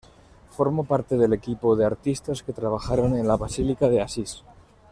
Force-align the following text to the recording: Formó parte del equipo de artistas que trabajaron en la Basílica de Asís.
Formó 0.49 0.83
parte 0.83 1.15
del 1.15 1.31
equipo 1.31 1.75
de 1.75 1.85
artistas 1.85 2.41
que 2.41 2.53
trabajaron 2.53 3.15
en 3.15 3.27
la 3.27 3.37
Basílica 3.37 3.87
de 3.87 4.01
Asís. 4.01 4.41